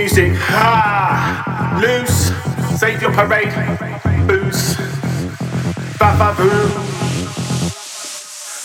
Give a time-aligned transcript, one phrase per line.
[0.00, 0.32] music.
[0.34, 1.78] Ha!
[1.82, 2.32] Loose.
[2.80, 3.52] Save your parade.
[4.26, 4.76] Booze.
[5.98, 6.68] Ba ba boo.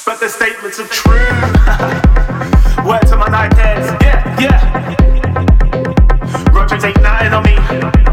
[0.06, 1.28] But the statements are true.
[2.88, 3.88] Word to my nightmares.
[4.02, 4.96] Yeah, yeah.
[6.54, 8.05] Roger, take nothing on me.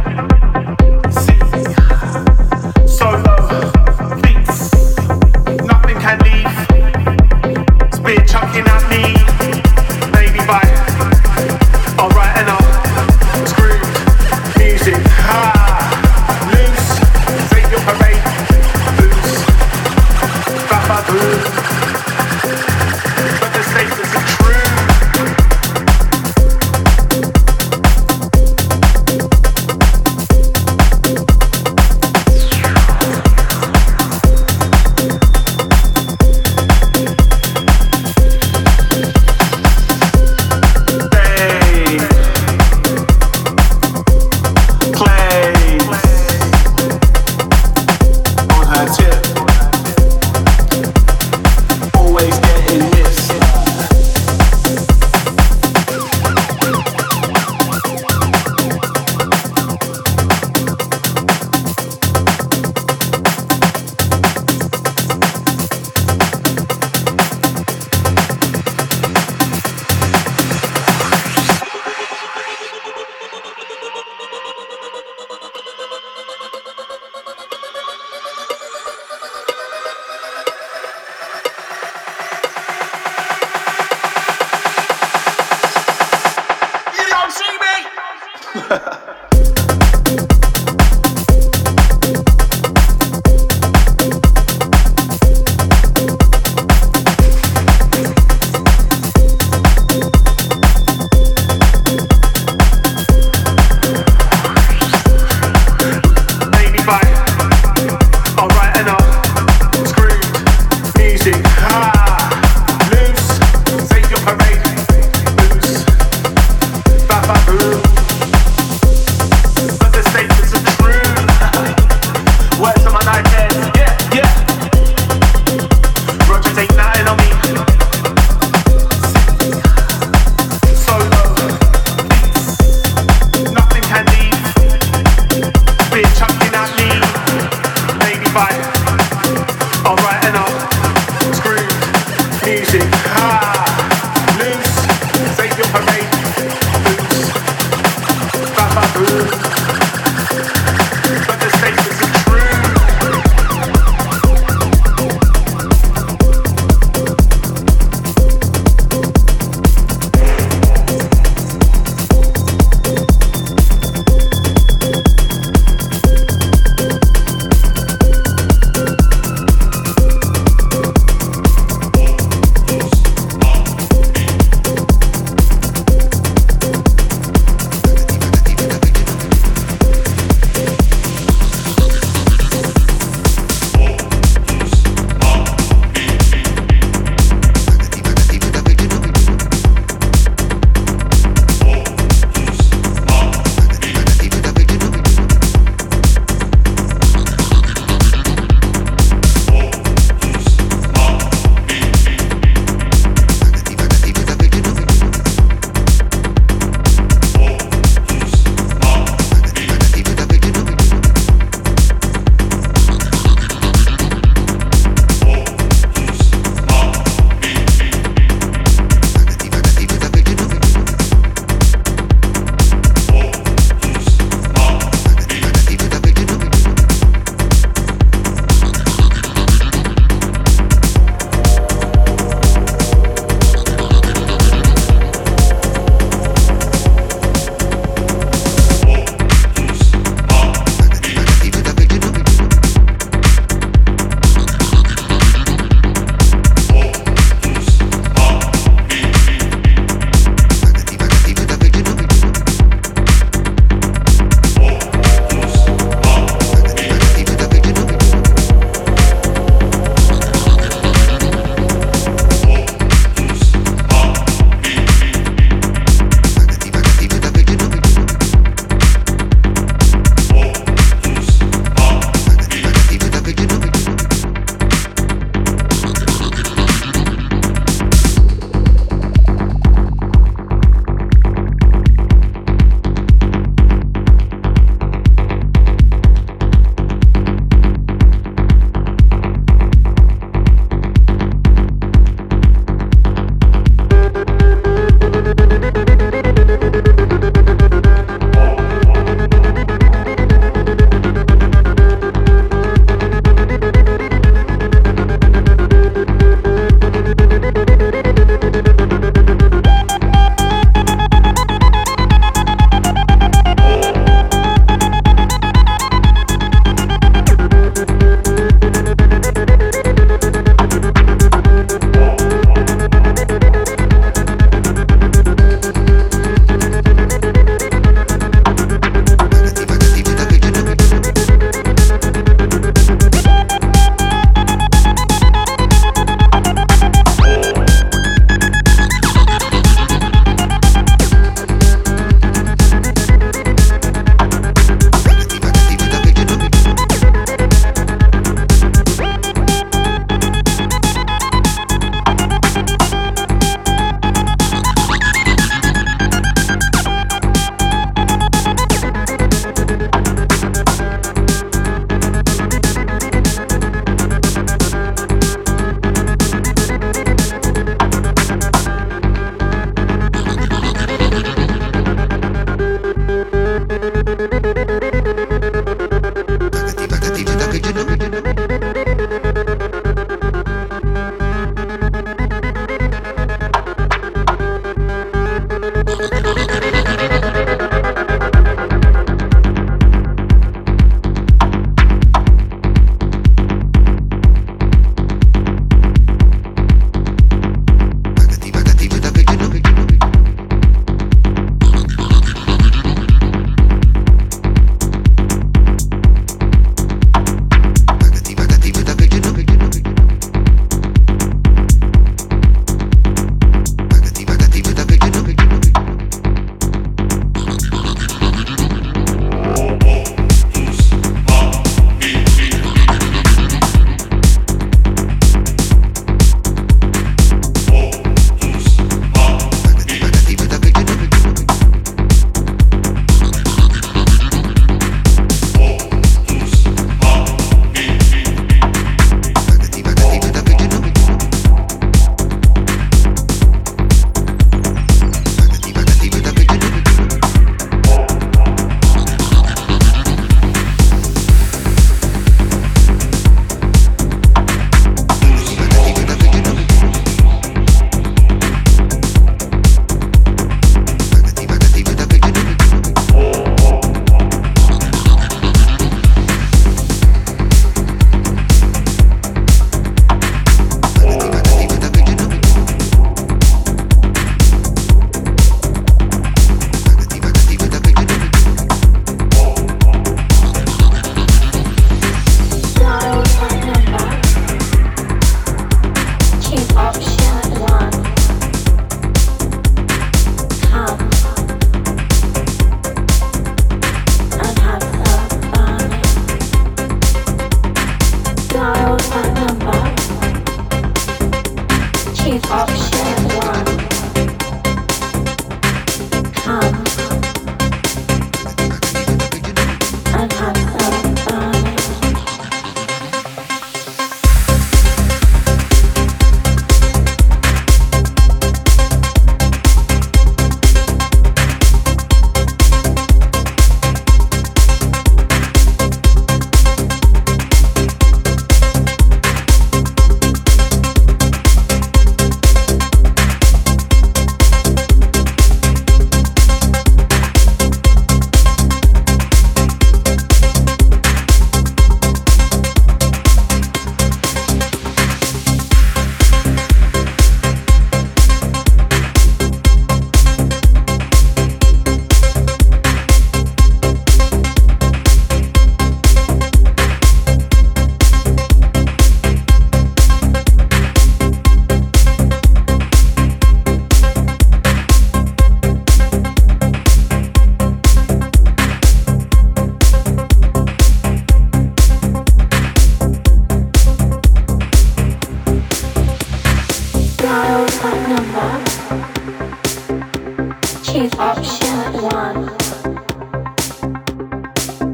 [580.94, 582.48] is option one.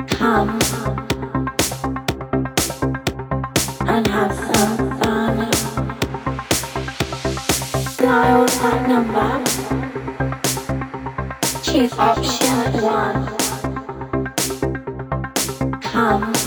[0.07, 0.59] Come
[3.89, 5.37] and have some fun.
[7.97, 9.45] Dial that number.
[11.63, 13.27] Choose option one.
[15.81, 16.38] Come.